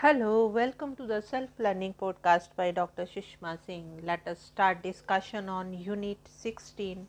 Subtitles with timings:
[0.00, 3.04] Hello, welcome to the self learning podcast by Dr.
[3.04, 4.00] Sushma Singh.
[4.02, 7.06] Let us start discussion on unit 16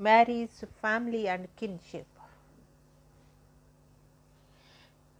[0.00, 2.08] marriage, family and kinship.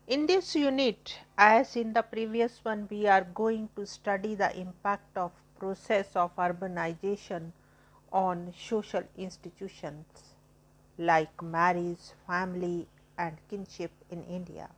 [0.09, 5.17] In this unit, as in the previous one, we are going to study the impact
[5.17, 5.31] of
[5.61, 7.53] process of urbanization
[8.13, 10.35] on social institutions
[10.99, 14.69] like marriage, family and kinship in India.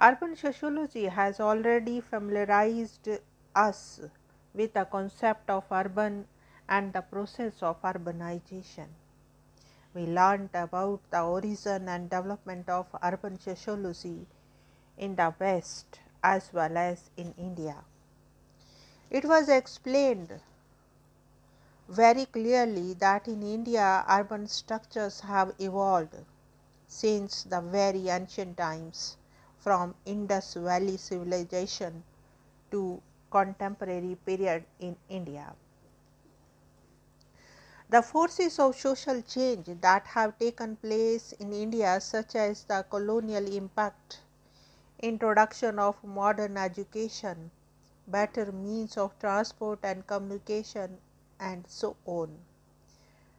[0.00, 3.08] Urban sociology has already familiarized
[3.54, 4.00] us
[4.54, 6.26] with the concept of urban
[6.68, 8.86] and the process of urbanization.
[9.94, 14.26] We learned about the origin and development of urban sociology
[14.96, 17.84] in the West as well as in India.
[19.10, 20.40] It was explained
[21.88, 26.14] very clearly that in India urban structures have evolved
[26.86, 29.17] since the very ancient times
[29.68, 32.02] from Indus Valley civilization
[32.70, 35.54] to contemporary period in India.
[37.90, 43.44] The forces of social change that have taken place in India such as the colonial
[43.46, 44.22] impact,
[45.00, 47.50] introduction of modern education,
[48.06, 50.96] better means of transport and communication
[51.38, 52.38] and so on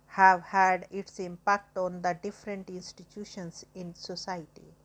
[0.06, 4.75] have had its impact on the different institutions in society.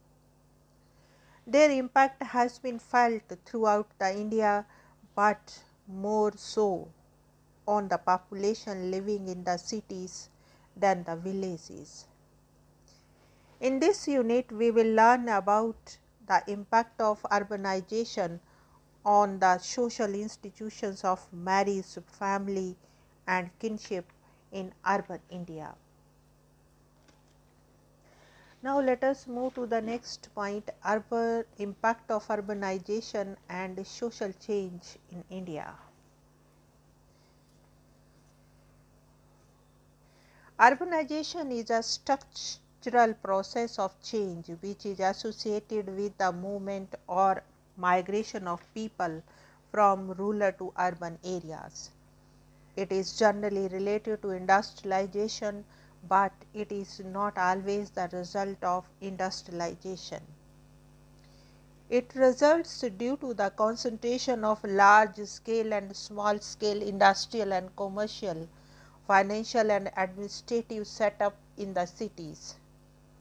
[1.47, 4.67] Their impact has been felt throughout the India,
[5.15, 6.89] but more so
[7.67, 10.31] on the population living in the cities
[10.77, 12.07] than the villages.
[13.61, 18.41] In this unit, we will learn about the impact of urbanization
[19.05, 22.77] on the social institutions of marriage, family,
[23.27, 24.07] and kinship
[24.51, 25.75] in urban India.
[28.65, 34.97] Now, let us move to the next point urban impact of urbanization and social change
[35.13, 35.75] in India.
[40.59, 47.43] Urbanization is a structural process of change which is associated with the movement or
[47.77, 49.23] migration of people
[49.73, 51.91] from rural to urban areas.
[52.77, 55.67] It is generally related to industrialization
[56.09, 60.23] but it is not always the result of industrialization.
[61.89, 68.49] It results due to the concentration of large scale and small scale industrial and commercial,
[69.07, 72.57] financial and administrative setup in the cities,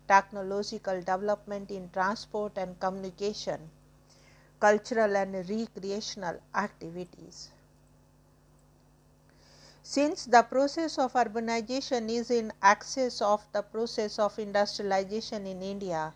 [0.07, 3.69] technological development in transport and communication,
[4.59, 7.50] cultural and recreational activities.
[9.85, 16.13] Since the process of urbanization is in excess of the process of industrialization in India,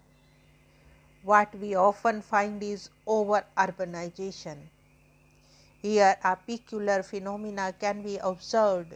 [1.21, 4.69] what we often find is over urbanization.
[5.81, 8.93] Here, a peculiar phenomena can be observed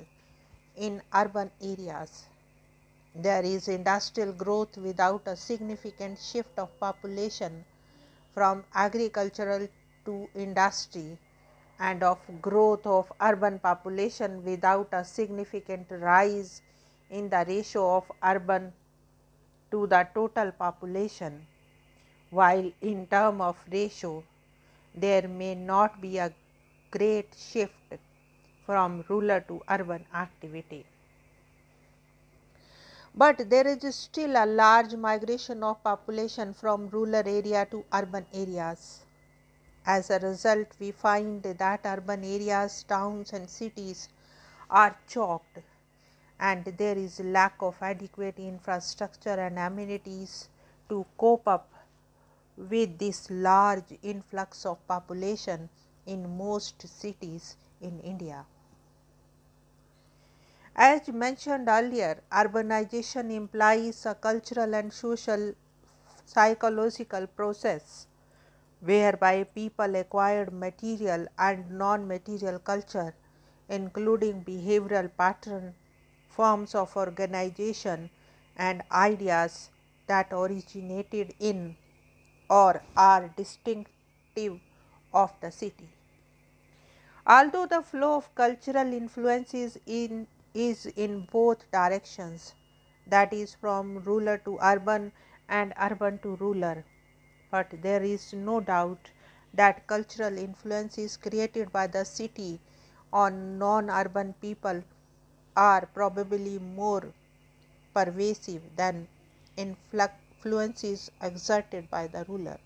[0.77, 2.23] in urban areas.
[3.13, 7.65] There is industrial growth without a significant shift of population
[8.33, 9.67] from agricultural
[10.05, 11.19] to industry
[11.89, 16.61] and of growth of urban population without a significant rise
[17.09, 18.71] in the ratio of urban
[19.71, 21.47] to the total population,
[22.29, 24.23] while in term of ratio
[24.93, 26.31] there may not be a
[26.91, 27.99] great shift
[28.65, 30.85] from rural to urban activity.
[33.15, 39.01] But there is still a large migration of population from rural area to urban areas
[39.85, 44.09] as a result, we find that urban areas, towns and cities
[44.69, 45.59] are choked
[46.39, 50.49] and there is lack of adequate infrastructure and amenities
[50.89, 51.71] to cope up
[52.57, 55.69] with this large influx of population
[56.05, 58.45] in most cities in India.
[60.75, 65.53] As mentioned earlier, urbanization implies a cultural and social
[66.25, 68.07] psychological process
[68.81, 73.13] whereby people acquired material and non material culture,
[73.69, 75.73] including behavioral pattern,
[76.29, 78.09] forms of organization,
[78.57, 79.69] and ideas
[80.07, 81.75] that originated in
[82.49, 84.59] or are distinctive
[85.13, 85.89] of the city.
[87.25, 92.55] Although the flow of cultural influences in is in both directions
[93.07, 95.11] that is from ruler to urban
[95.47, 96.83] and urban to rural
[97.51, 99.11] but there is no doubt
[99.53, 102.59] that cultural influences created by the city
[103.13, 104.83] on non urban people
[105.55, 107.13] are probably more
[107.93, 109.07] pervasive than
[109.57, 112.57] influences exerted by the ruler.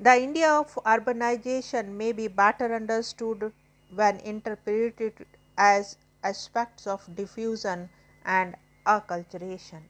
[0.00, 3.52] The India of urbanization may be better understood
[3.94, 5.26] when interpreted
[5.56, 7.90] as aspects of diffusion
[8.24, 9.82] and acculturation.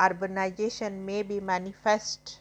[0.00, 2.40] Urbanization may be manifest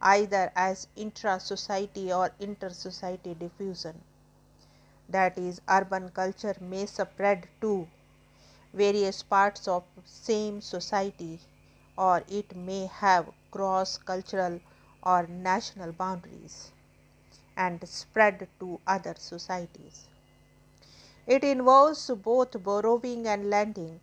[0.00, 4.02] either as intra society or inter society diffusion.
[5.08, 7.88] That is, urban culture may spread to
[8.72, 11.40] various parts of same society
[11.96, 14.60] or it may have cross cultural
[15.02, 16.72] or national boundaries
[17.56, 20.08] and spread to other societies.
[21.26, 24.00] It involves both borrowing and lending.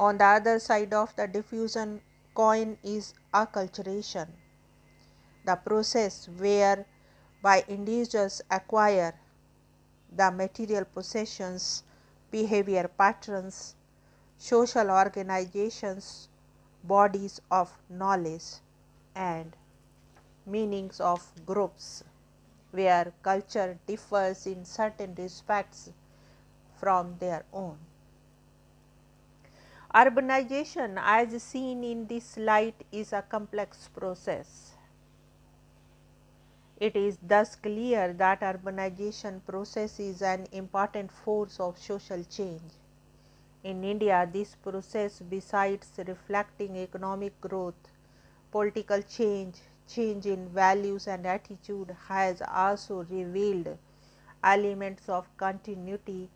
[0.00, 2.00] On the other side of the diffusion
[2.34, 4.28] coin is acculturation,
[5.44, 6.86] the process where
[7.42, 9.12] by individuals acquire
[10.10, 11.84] the material possessions,
[12.30, 13.74] behavior patterns,
[14.38, 16.30] social organizations,
[16.82, 18.60] bodies of knowledge,
[19.14, 19.54] and
[20.46, 22.02] meanings of groups
[22.70, 25.90] where culture differs in certain respects
[26.78, 27.89] from their own.
[29.92, 34.74] Urbanization as seen in this light is a complex process.
[36.76, 42.70] It is thus clear that urbanization process is an important force of social change.
[43.64, 47.90] In India, this process besides reflecting economic growth,
[48.52, 49.56] political change,
[49.88, 53.76] change in values and attitude has also revealed
[54.44, 56.30] elements of continuity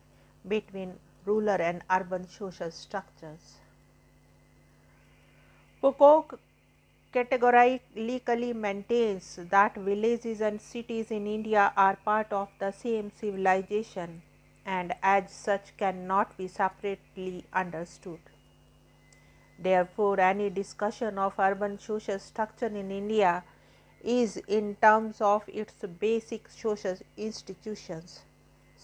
[0.49, 3.59] between rural and urban social structures.
[5.81, 6.39] Pocock
[7.13, 14.23] categorically maintains that villages and cities in India are part of the same civilization
[14.67, 18.19] and as such cannot be separately understood.
[19.59, 23.45] Therefore, any discussion of urban social structure in India
[24.03, 28.23] is in terms of its basic social institutions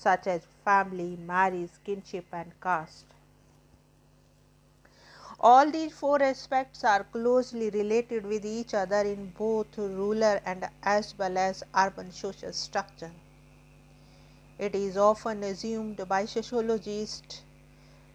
[0.03, 3.05] such as family, marriage, kinship and caste.
[5.39, 11.15] All these four aspects are closely related with each other in both rural and as
[11.19, 13.11] well as urban social structure.
[14.59, 17.43] It is often assumed by sociologists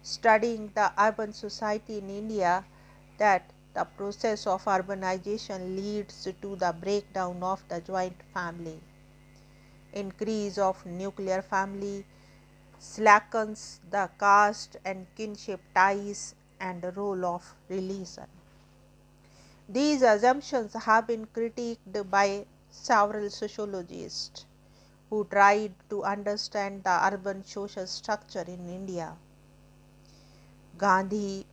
[0.02, 2.64] studying the urban society in India
[3.18, 8.80] that the process of urbanization leads to the breakdown of the joint family.
[9.96, 12.04] Increase of nuclear family
[12.78, 18.26] slackens the caste and kinship ties and role of religion.
[19.68, 24.44] These assumptions have been critiqued by several sociologists
[25.08, 29.16] who tried to understand the urban social structure in India.
[30.76, 31.46] Gandhi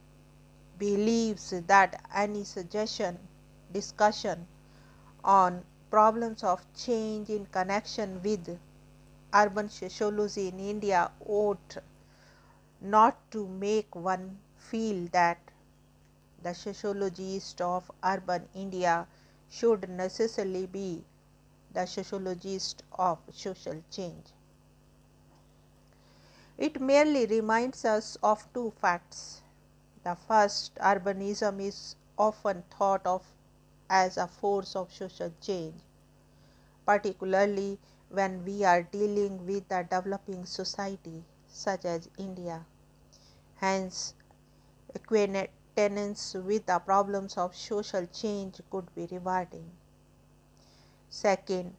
[0.78, 3.18] believes that any suggestion,
[3.72, 4.46] discussion
[5.24, 5.64] on
[5.94, 8.60] problems of change in connection with
[9.42, 11.78] urban sociology in India ought
[12.82, 15.38] not to make one feel that
[16.42, 19.08] the sociologist of urban India
[19.50, 21.04] should necessarily be
[21.74, 24.34] the sociologist of social change.
[26.58, 29.42] It merely reminds us of two facts.
[30.04, 33.24] The first, urbanism is often thought of
[33.90, 35.76] as a force of social change,
[36.86, 42.66] particularly when we are dealing with a developing society such as India.
[43.56, 44.14] Hence,
[44.96, 49.72] acquaintance with the problems of social change could be rewarding.
[51.10, 51.76] Second,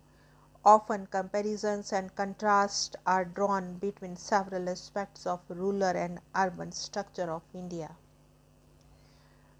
[0.65, 7.43] Often comparisons and contrasts are drawn between several aspects of rural and urban structure of
[7.55, 7.97] India.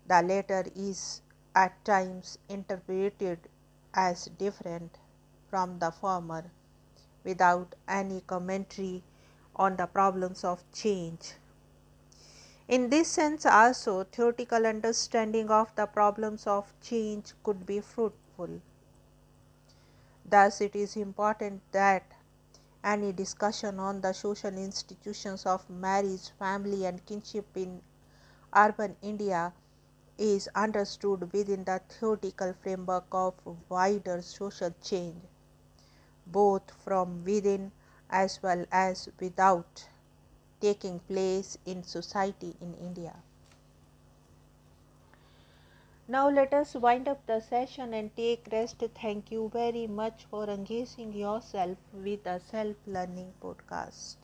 [0.07, 1.21] The latter is
[1.55, 3.49] at times interpreted
[3.93, 4.97] as different
[5.55, 6.43] from the former
[7.23, 9.05] without any commentary
[9.55, 11.35] on the problems of change.
[12.67, 18.61] In this sense also theoretical understanding of the problems of change could be fruitful.
[20.29, 22.03] Thus, it is important that
[22.83, 27.81] any discussion on the social institutions of marriage, family, and kinship in
[28.57, 29.53] urban India
[30.19, 33.35] is understood within the theoretical framework of
[33.69, 35.23] wider social change,
[36.27, 37.73] both from within
[38.11, 39.89] as well as without
[40.61, 43.15] taking place in society in India.
[46.07, 48.85] Now let us wind up the session and take rest.
[49.01, 54.17] Thank you very much for engaging yourself with a self learning podcast.